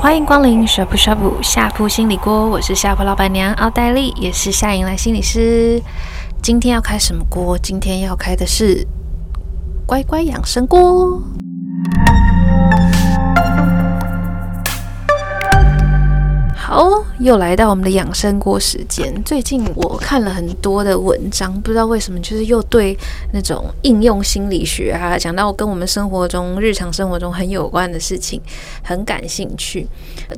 [0.00, 5.80] 欢迎光临呷哺呷哺下铺心理锅，我是下铺老板娘奥黛丽，也是夏迎来心理师。
[6.42, 7.56] 今天要开什么锅？
[7.56, 8.84] 今天要开的是
[9.86, 11.22] 乖乖养生锅。
[16.68, 19.24] 好，又来到我们的养生锅时间。
[19.24, 22.94] 最近我看了很多的文章，不知道为什么，就是又对
[23.32, 28.38] 那种应用心理学啊，讲到跟我们生活中、日常生活中很有关的事情，
[28.82, 29.86] 很感兴趣。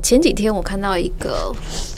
[0.01, 1.53] 前几天我看到一个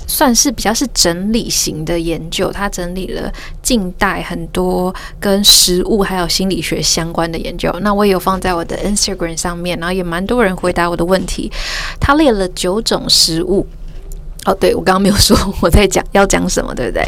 [0.07, 3.31] 算是比较是整理型的研究，它整理了
[3.61, 7.71] 近代很多跟食物还有心理学相关的研究。
[7.81, 11.51] 那我也有放在我的 Instagram 上面，然后也蛮多人回答我的问题。
[11.99, 13.67] 它列了九种食物。
[14.45, 17.03] 哦，对，我刚刚没有说我在讲要讲什么，对不对？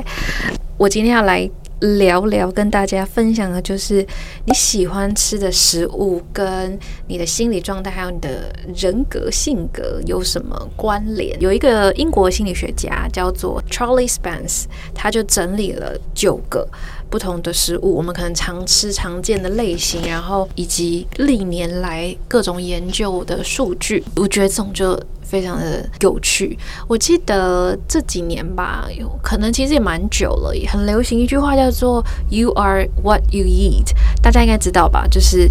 [0.77, 1.49] 我今天要来
[1.81, 4.05] 聊聊，跟大家分享的就是
[4.45, 11.40] 你喜欢吃的食物跟你的心理状态，还有你的人格性格有什么关联？
[11.41, 16.65] 有一个英国心理学家叫做 Charlie Spence，他就整理了九个
[17.09, 24.99] 不同的食物，我们可能常吃常见的类型，然后以及历年来各种研究的数据，我觉得这种就。
[25.27, 26.55] 非常的有趣，
[26.87, 33.87] 我记得这几年吧，有可能其实也蛮久了，也很流行一句话叫做 “You are what you eat”，
[34.21, 35.07] 大家应该知道吧？
[35.09, 35.49] 就是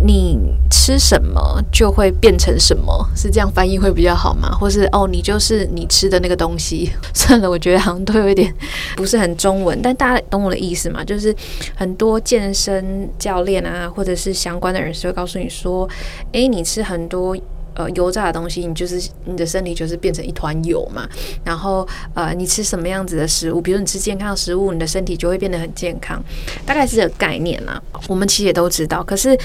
[0.00, 0.38] 你
[0.70, 4.50] 吃什么就会变成什么，是这样翻译会比较好吗？
[4.60, 6.90] 或是哦，你就是你吃的那个东西。
[7.12, 8.54] 算了，我觉得好像都有一点
[8.96, 11.02] 不是很中文，但大家懂我的意思吗？
[11.04, 11.34] 就是
[11.74, 15.88] 很多健身教练啊，或者是相关的人士会告诉你说，
[16.32, 17.36] 诶，你吃很多。
[17.74, 21.08] 呃，油炸的东西，你就是你的身体就是变成一团油嘛。
[21.44, 26.20] 然后，呃，你吃什么样子的食物，比如你吃健康的食物，你的身体就会变得很健康，
[26.66, 27.80] 大概是这个概念啦。
[28.08, 29.38] 我们其实也都知道，可是。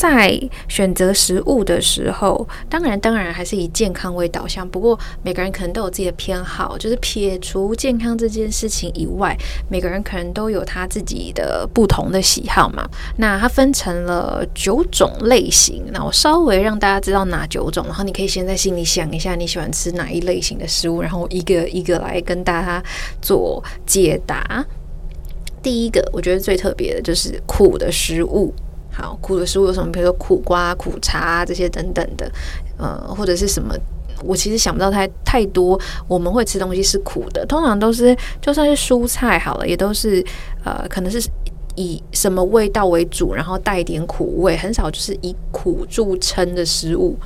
[0.00, 0.34] 在
[0.66, 4.66] 选择食物的时候，当然当然还是以健康为导向。
[4.66, 9.36] 不过每个人可能都有自己的偏好，就是撇除健康这件事情以外，
[9.68, 12.88] 每个人可能都有他自己的不同的喜好嘛。
[13.18, 22.82] 那它分成了九种类型，那我稍微让大家知道哪九种，然后你可以先在心里想一下你喜欢吃哪一类型的食物，然后一个一个来跟大家
[23.20, 24.64] 做解答。
[25.62, 28.50] 第一个，我觉得最特别的就是苦的食物。
[29.20, 29.90] 苦的食物有什么？
[29.92, 32.30] 比如说苦瓜、苦茶这些等等的，
[32.78, 33.74] 呃，或者是什么？
[34.22, 35.80] 我其实想不到太太多。
[36.06, 40.22] 我们会吃东西是苦的，通常都是就算是蔬菜好了，也都是
[40.62, 41.26] 呃，可能是
[41.80, 47.16] 以什么味道为主，然后带一点苦味，很少就是以苦著称的食物。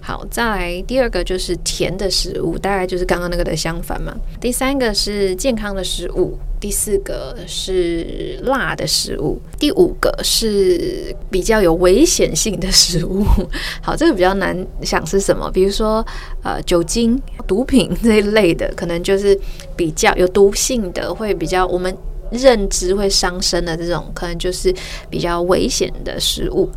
[0.00, 4.14] 好，再来第二个就是甜的食物，大概就是刚刚那个的相反嘛。
[4.40, 6.38] 第三个是健康的食物。
[6.60, 13.22] 第四个是辣的食物，第五个是比较有危险性的食物。
[13.82, 16.02] 好，这个比较难想是什么，比如说
[16.42, 19.38] 呃酒精、毒品这一类的，可能就是
[19.76, 21.94] 比较有毒性的，会比较我们
[22.30, 24.74] 认知会伤身的这种，可能就是
[25.08, 26.70] 比较危险的食物。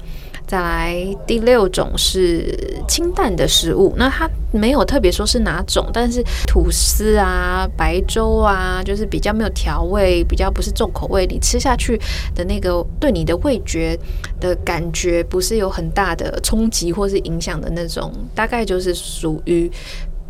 [0.45, 11.99] 再来第六种是清淡的食物，那它没有特别说是哪种，但是吐司啊、白粥啊，就是比较没有调味，比较不是重口味，你吃下去
[12.33, 13.99] 的那个对你的味觉
[14.39, 19.69] 的感觉不是有很大的冲击或是影响的那种，大概就是属于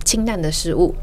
[0.04, 0.96] 清淡的食物。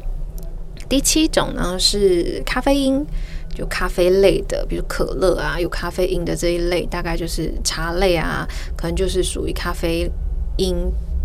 [0.89, 3.07] 第七种呢是咖啡因。
[3.55, 10.11] 就咖啡类的，比如可乐啊，有咖啡因的这一类，大概就是茶类啊，可能就是属于咖啡
[10.57, 10.75] 因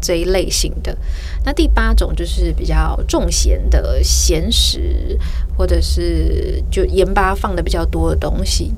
[0.01, 0.95] 这一类型的。
[1.44, 5.18] 那第八种就是比较重咸的咸食，
[5.57, 8.73] 或者是就盐巴放的比较多的东西。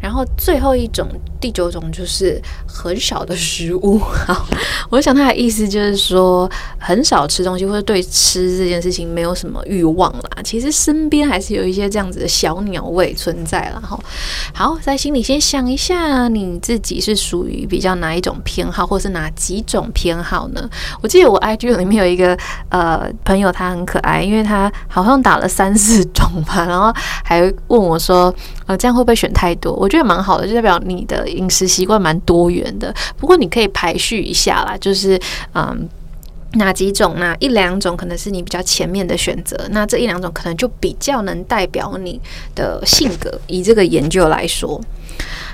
[0.00, 1.06] 然后最后一种，
[1.40, 3.98] 第九种就是很少的食物。
[3.98, 4.46] 好，
[4.90, 10.42] 我想他的意思就是说，很少吃东西，或者对吃这件事情没有什么欲望啦。
[10.42, 13.98] 其实身边还是有一些这样子的小鸟胃存在了哈。
[14.54, 20.68] 好，在心里先想一下，你自己是属于比较哪一种偏好，或是哪几种偏好呢？
[21.02, 22.36] 我记得我 IG 里面有一个
[22.70, 26.04] 呃朋友，他很可爱，因为他好像打了三四
[26.42, 26.92] 吧， 然后
[27.24, 28.34] 还问我说，
[28.66, 29.72] 呃，这样会不会选太多？
[29.74, 32.94] 我觉得蛮好的，就代表你的饮食习惯蛮多元的。
[33.16, 35.20] 不过你可以排序一下啦，就是
[35.54, 35.88] 嗯，
[36.54, 37.34] 哪几种呢？
[37.38, 42.20] 一两种可能是你比较前面的选择，那这一两种可能就比较能代表你
[42.54, 43.40] 的性格。
[43.46, 44.80] 以这个研究来说，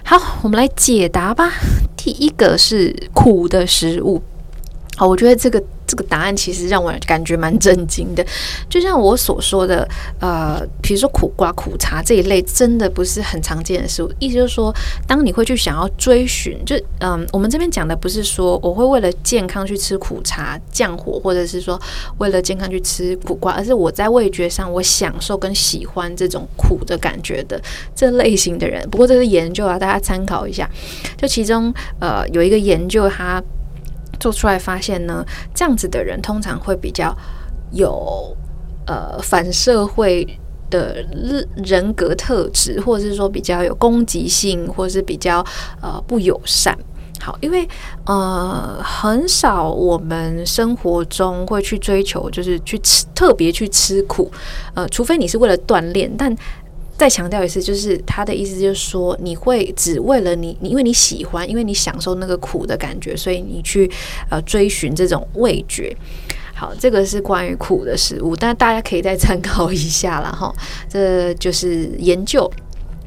[0.05, 1.52] 好，我们来解答吧。
[1.96, 4.23] 第一个是苦的食物。
[4.96, 8.25] 好，我觉得这个这个答案其实让我感觉蛮震惊的。
[8.69, 9.87] 就像我所说的，
[10.19, 14.10] 呃，比如说苦瓜、苦茶这一类，真的不是很常见的食物。
[14.19, 14.75] 意思就是说，
[15.06, 21.78] 当你会去想要追寻，就嗯，我们这边讲的不是说我会为了健康去吃苦茶降火，或者是说
[22.16, 27.60] 为了健康去吃苦瓜，而是我在味觉上我享受跟喜欢这种苦的感觉的
[27.94, 28.82] 这类型的人。
[28.88, 30.69] 不过这是研究啊，大家参考一下。
[31.19, 33.42] 就其中呃有一个研究，他。
[34.18, 35.24] 做出来发现呢，
[35.54, 37.16] 这样子的人通常会比较
[37.72, 38.36] 有
[38.86, 40.26] 呃反社会
[40.70, 41.04] 的
[41.64, 45.44] 人格特质，或者是说比较有攻击性，或者是比较
[45.80, 46.76] 呃不友善。
[47.20, 47.68] 好，因为
[48.04, 54.30] 呃很少我们生活中会去追求，就是去吃特别去吃苦，
[54.74, 56.36] 呃，除非你是为了锻炼，但。
[56.96, 63.90] 再强调一次，就是他的意思，就是说你会只为了你，你因为你喜欢，因为你享受那个苦的感觉，所以你去
[64.31, 65.94] 呃追寻这种味觉。
[66.54, 70.50] 好，这个是关于苦的食物，但大家可以再参考一下了哈。
[70.88, 72.50] 这就是研究。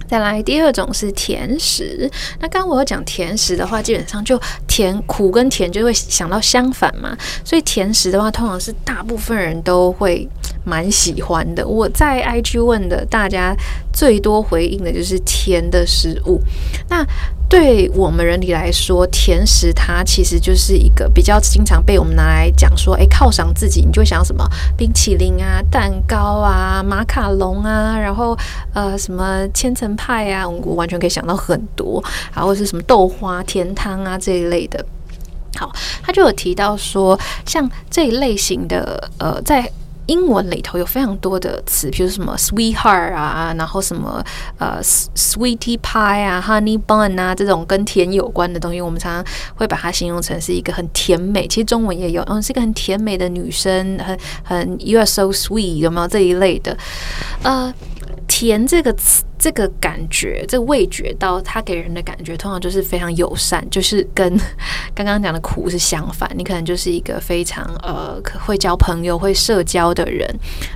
[0.08, 2.10] 再来第二种是甜食，
[2.40, 7.16] 那刚刚我有讲甜食的话，基本上就甜苦跟甜就会想到相反嘛，
[7.46, 10.28] 所以甜食的话，通常是大部分人都会
[10.70, 11.68] 蛮喜欢的。
[11.68, 13.56] 我在 IG 问的大家
[13.92, 16.40] 最多回应的就是甜的食物，
[16.88, 17.04] 那。
[17.50, 28.38] 对我们人体来说，甜食它其实就是一个比较经常被我们拿来讲说，哎，犒赏自己，你就想什么冰淇淋啊、蛋糕啊、马卡龙啊，然后
[28.76, 32.04] 呃什么千层派啊，我完全可以想到很多，
[32.36, 34.86] 然后是什么豆花、甜汤啊这一类的。
[35.58, 35.72] 好，
[36.04, 39.68] 他就有提到说，像这一类型的呃，在。
[40.10, 44.24] 英文里头有非常多的词，比如什么 sweetheart 啊，然后什么
[44.58, 51.48] 呃 sweetie pie 啊，honey bun 啊，这种跟甜有关的东西，我们常常会把它形容成是一个很甜美。
[51.48, 56.76] 其实中文也有，嗯，是一个很甜美的女生，很很 you are so sweet，有没有这一类的？
[57.44, 57.72] 呃。
[58.30, 64.40] 甜这个词，这个感觉，这个味觉到它给人的感觉，通常就是非常友善，就是跟
[64.96, 66.30] 刚刚讲的苦是相反。
[66.38, 70.26] 你可能就是一个非常呃会交朋友、会社交的人。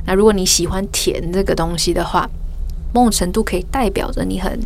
[0.06, 2.28] 那如果你喜欢甜这个东西的话，
[2.94, 4.60] 某种程度可以代表着你很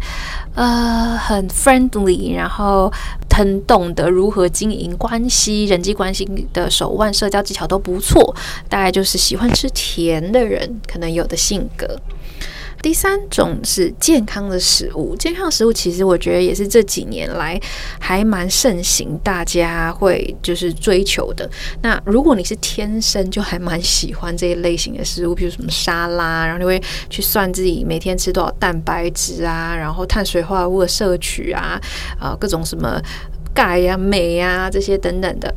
[0.56, 2.92] 呃很 friendly，然后
[3.30, 8.36] 很懂得如何经营关系、人际关系的手腕、社交技巧都不错。
[8.68, 11.88] 大概就是喜欢吃甜的人可能有的性格。
[12.82, 17.60] 第三种是健康的食物，健康的食物其实我觉得也是这几年来
[18.00, 21.50] 还蛮盛行，大家会就是追求的。
[21.82, 31.82] 那如果你是天生就还蛮喜欢这一类型的食物，比如什么沙拉，然后你会去算自己每天吃多少蛋白质啊，然后碳水化合物的摄取啊，
[32.20, 33.02] 啊各种什么
[33.54, 35.54] 钙呀、镁呀这些等等的。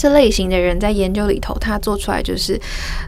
[0.00, 2.58] 这类型的人在研究里头，他做出来就是，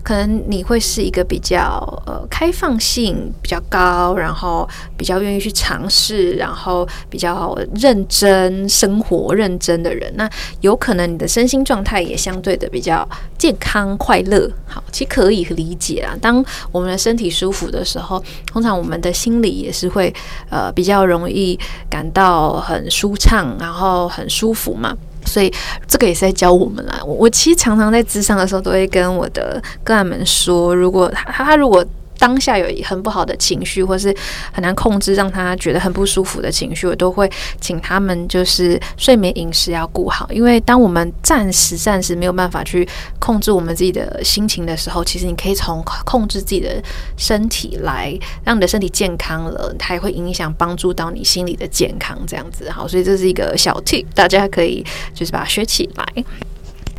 [0.03, 10.13] 可能你会是一个比较呃开放性比较高，然后比较愿意去尝试，然后比较认真生活、认真的人。
[10.17, 10.29] 那
[10.61, 13.09] 有可能你的身心状态也相对的比较
[13.39, 14.47] 健康快乐。
[14.67, 16.15] 好，其实可以理解啊。
[16.21, 20.13] 当我们的身体舒服的时候，通常我们的心里也是会
[20.51, 21.59] 呃比较容易
[21.89, 24.95] 感到很舒畅，然后很舒服嘛。
[25.25, 25.53] 所以
[25.87, 27.01] 这个也是在教我们啦。
[27.05, 31.85] 我我其实常常在咨商的时候，都会跟我的个案们说，如果他他如果。
[32.23, 34.15] 当下有很不好的情绪，或是
[34.53, 37.29] 很难控制，让他觉得很不舒服的情绪，我都会
[37.61, 40.31] 请他们就是睡眠饮食要顾好。
[40.31, 42.89] 因为当我们暂时暂时没有办法去
[43.19, 46.81] 控制我们自己的心情的时候，其实你可以从控制自己的
[47.17, 52.17] 身体来让你的身体健康了，它也会影响帮助到你心理的健康。
[52.25, 56.25] 这样子好，所以这是一个小 tip，大家可以就是把它学起来。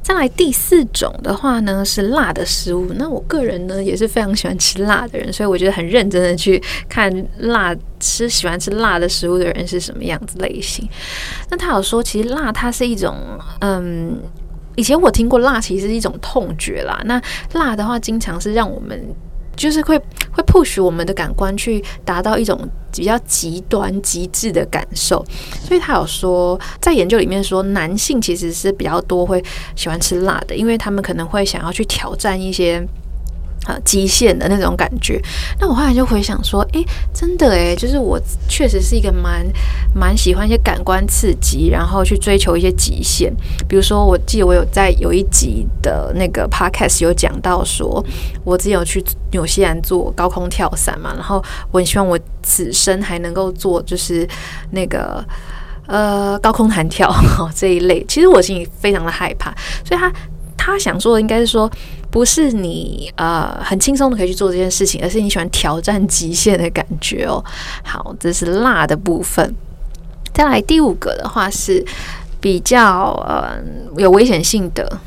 [0.04, 2.92] 再来第四种的话呢，是辣的食物。
[2.96, 10.88] 那我个人呢也是非常喜欢吃辣的人，所以我觉得很认真的去看辣吃喜欢吃辣的食物的人是什么样子类型。
[11.50, 13.16] 那他有说，其实辣它是一种，
[13.62, 14.20] 嗯，
[14.76, 17.02] 以前我听过辣其实是一种痛觉啦。
[17.06, 17.20] 那
[17.54, 19.02] 辣的话，经常是让我们。
[19.56, 19.98] 就是会
[20.32, 22.60] 会 push 我们的感官去达到一种
[22.92, 25.26] 比较极端极致的感受，
[25.66, 29.44] 所以他有说，在研究里面说，男性其实是比较多会
[29.76, 32.86] 喜欢吃辣的，因为他们可能会想要去挑战一些。
[33.66, 35.22] 啊，极限的那种感觉。
[35.60, 39.46] 那我后来就回想说，诶，真的诶，就是我确实是一个蛮
[39.94, 43.34] 蛮喜欢一些感官刺激，然后去追求一些极限。
[43.68, 48.04] 比如说，我记得我有在有一集的那个 podcast 有讲到说，
[48.44, 54.28] 我之前有去纽西兰做高空跳伞嘛，然后我很希望我此生还能够做，就是
[54.72, 55.24] 那个
[55.88, 57.10] 呃高空弹跳
[57.56, 59.54] 这一类，其实我心里非常的害怕。
[59.86, 60.12] 所以他
[60.64, 61.70] 他想说的应该是说，
[62.10, 67.44] 不是你呃很轻松的可以去做这件事情，而是你喜欢挑战极限的感觉哦。
[67.84, 69.54] 好，这是辣的部分。
[70.34, 71.84] 再来第五个的话是
[72.40, 73.58] 比较呃
[73.98, 75.00] 有危险性的。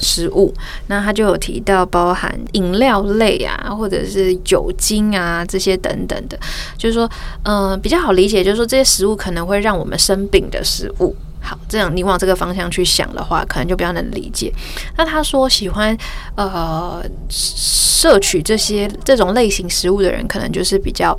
[0.00, 0.52] 食物，
[0.88, 6.36] 那他就有提到包含饮料类啊，或者是酒精啊这些等等的，
[6.76, 7.08] 就是说，
[7.44, 11.14] 嗯、比较好理解，就是说这些食物可能会让我们生病的食物。
[11.44, 14.50] 好，这样你往这个方向去想的话，可能就比较能理解。
[14.96, 15.96] 那他说喜欢
[16.36, 21.14] 呃摄取这些这种类型食物的人，可能就是比较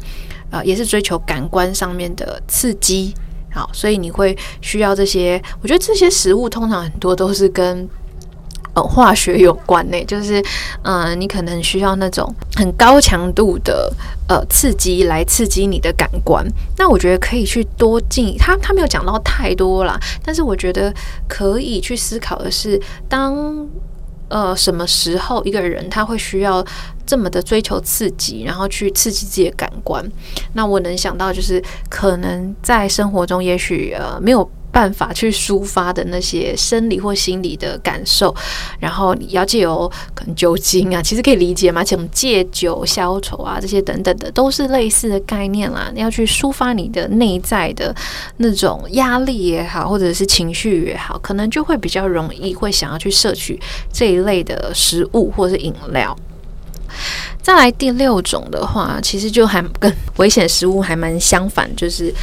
[0.49, 3.13] 呃也是追求感官上面的刺激。
[3.53, 5.41] 好，所以你会需要这些。
[5.61, 7.87] 我觉得这些食物通常很多都是跟
[8.75, 10.43] 呃，化学有关呢， 就是，
[10.83, 13.89] 嗯、你可能需要那种很高强度的
[14.27, 16.45] 呃刺激来刺激你的感官。
[16.77, 20.93] 那我觉得可以去多进，他他没有讲到太多啦，但是我觉得
[21.25, 22.77] 可以去思考的是，
[23.07, 23.65] 当
[24.27, 26.61] 呃什么时候一个人他会需要
[27.05, 30.05] 这么的追求刺激，然后去刺激自己的感官。
[30.51, 34.49] 那我能想到就是，可能在生活中，也许呃没有。
[34.75, 38.35] 办法去抒发的那些生理或心理的感受，
[38.77, 45.89] 然后你要借由可能酒精啊，其实可以理解嘛，这种借酒消愁啊，这些等等的，都是类似的概念啦。
[45.95, 47.95] 你要去抒发你的内在的
[48.35, 53.57] 那种压力也好，或者是情绪也好，可能就会比较容易会想要去摄取
[53.93, 56.13] 这一类的食物或者是饮料。
[57.41, 62.13] 再来第六种的话，其实就还跟危险食物还蛮相反，就是。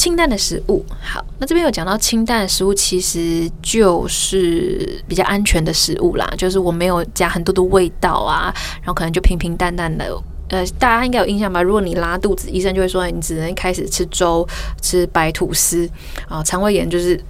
[0.00, 10.06] 清淡的食物，好，那这边有讲到清淡的食物，其实就是比较安全的食物啦，就是我没有加很多的味道啊，然后可能就平平淡淡的。
[10.48, 11.60] 呃，大家应该有印象吧？
[11.60, 14.48] 如果你拉肚子，医生就会说你只能开始吃粥、
[14.80, 15.86] 吃白吐司
[16.26, 17.22] 啊，肠胃炎就是。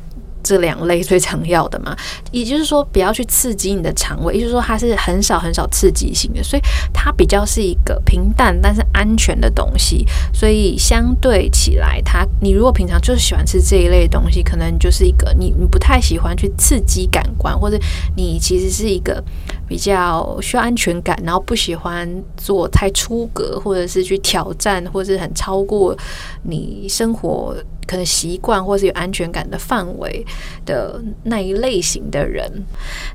[0.42, 1.96] 这两类最常要的嘛，
[2.30, 10.06] 也就是说不要去刺激你的肠胃，也就是说它是很少很少刺激性的，所以它比较是一个平淡但是安全的东西。
[10.32, 17.78] 所以相对起来，它你如果平常就是喜欢吃这一类东西，可能就是一个你你不太喜欢去刺激感官，或者
[18.16, 19.22] 你其实是一个
[19.70, 22.04] 比较需要安全感，然后不喜欢
[22.36, 25.96] 做太出格，或者是去挑战，或者是很超过
[26.42, 27.54] 你生活。
[27.86, 30.24] 可能习惯或是有安全感的范围
[30.64, 32.48] 的那一类型的人。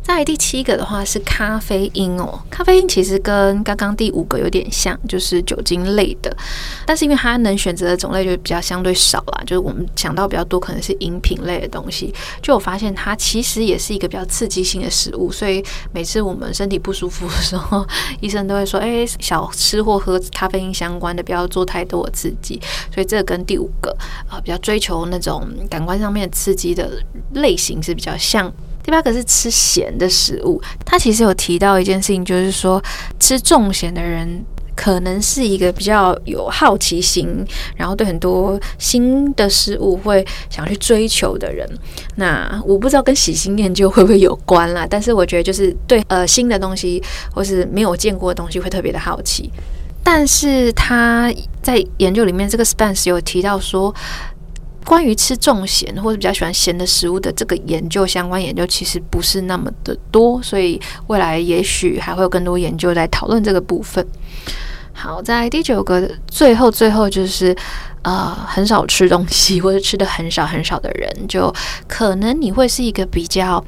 [0.02, 6.36] 再来第七个的话是咖啡因哦，咖啡因其实跟刚刚第五个有点像，就是酒精类的，
[6.86, 17.88] 但是因为它能选择的种类就比较相对少啦，就是我们想到比较多可能是饮品类的东西，就我发现它其实也是一个比较刺激性的食物，所以每次我们身体不舒服的时候，
[18.20, 22.60] 医生都会说，哎，小吃或喝咖啡因相关的，不要做太多的刺激，
[22.94, 23.96] 所以这跟第五个
[24.28, 24.56] 啊、比较。
[24.66, 27.00] 追求那种感官上面刺激的
[27.34, 28.52] 类型是比较像。
[28.82, 32.84] 第八个是吃咸的食物，他其实有提到一件事情，就是说
[33.20, 34.44] 吃重咸的人
[34.76, 41.68] 可能是一个比较有好奇心，然后对很多新的事物会想去追求的人。
[42.16, 47.02] 那我不知道跟喜新厌旧会不会有关啦，但是我觉得就是对呃新的东西
[47.34, 49.50] 或是没有见过的东西会特别的好奇。
[50.04, 53.94] 但是他在研究里面，这个 Spence 有提到说。
[54.86, 64.06] 关于吃重咸或者比较喜欢咸的食物的这个研究，相关研究其实不是那么的多，所以未来也许还会有更多研究来讨论这个部分。
[64.96, 67.56] 好，在第九个最后最后就是，
[68.02, 71.54] 呃，很少吃东西 或者吃的很少很少的人，就
[71.88, 73.64] 可能你会是一个比较。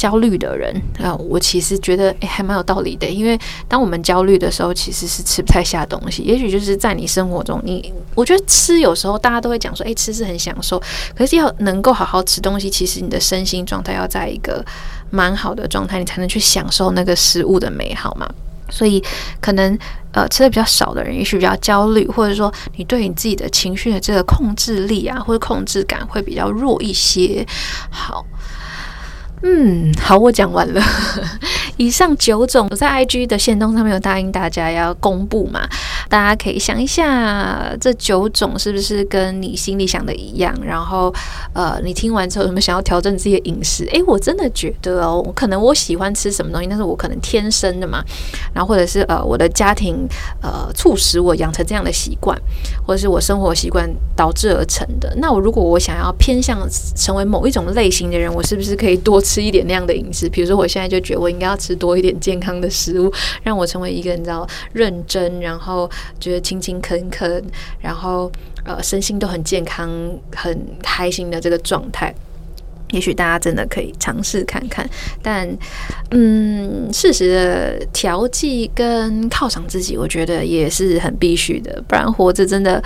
[0.00, 3.06] 焦虑的人那，我其实觉得诶还蛮有道理的。
[3.06, 6.22] 因为当我们焦虑的时候，其实是吃不太下东西。
[6.22, 10.82] 也许就是在你生活中，你我觉得吃有时候大家都会讲说，诶，吃是很享受。
[11.14, 14.64] 可是要能够好好吃东西，其实你的身心状态要在一个
[15.10, 18.26] 蛮好的状态，你才能去享受那个食物的美好嘛。
[18.70, 19.02] 所以
[19.40, 19.78] 可能
[20.12, 27.46] 呃吃的比较少的人，也许比较焦虑，或者说你对你自己的情绪的这个控制力啊，或者控制感会比较弱一些。
[27.90, 28.24] 好。
[29.42, 30.82] 嗯，好，我讲完了。
[31.78, 35.66] 以上九种，我在 IG 的线动上面有答应大家要公布嘛，
[36.10, 40.54] 大家可以想一下，这九种是不是跟你心里想的一样？
[40.62, 41.10] 然后，
[41.54, 43.86] 呃，你听完之后有没有想要调整自己的饮食？
[43.86, 48.04] 诶，我真的觉得哦，可能我喜欢吃什么东西，但是我可能天生的嘛，
[48.52, 50.06] 然后或者是呃，我的家庭
[50.42, 52.38] 呃促使我养成这样的习惯，
[52.86, 55.10] 或者是我生活习惯导致而成的。
[55.16, 60.28] 那我如果我想要偏向成为某一种类型的人，我是不是可以多吃一点那样的饮食？
[60.28, 61.70] 比如说，我现在就觉得我应该要吃。
[61.80, 63.10] 多一点健康的食物，
[63.42, 67.44] 让我成为一个你知道认真，然后觉得勤勤恳恳，
[67.80, 68.30] 然后
[68.64, 69.90] 呃身心都很健康、
[70.34, 72.14] 很开心的这个状态。
[72.92, 74.84] 也许大家真的可以尝试看看，
[75.22, 75.48] 但
[76.10, 82.82] 嗯，适时的调剂跟犒赏自己，我觉得也是很必须的，不然活着真的，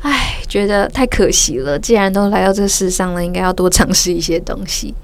[0.00, 1.78] 唉，觉得太可惜了。
[1.78, 4.94] 既然都来到这世上了，应该要多尝试一些东西。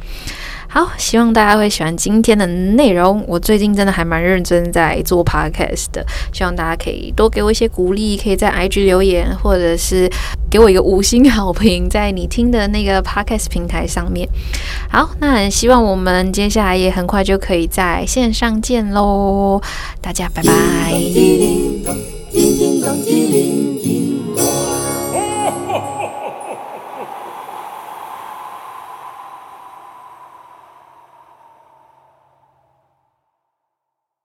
[0.71, 3.25] 好，希望大家会喜欢今天的内容。
[3.27, 10.09] 我最近真的还蛮认真在做 podcast 的，希望大家可以多给我一些鼓励，可以在 IG 留言，或者是
[10.51, 14.29] 给我一个五星好评，在你听的那个 podcast 平台上面。
[14.91, 19.61] 好，那很希望我们接下来也很快就可以在线上见喽，
[20.03, 20.53] 大家拜拜。